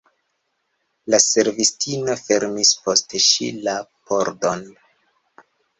La 1.13 1.19
servistino 1.25 2.17
fermis 2.23 2.73
post 2.87 3.17
ŝi 3.29 3.53
la 3.69 3.79
pordon. 3.93 4.71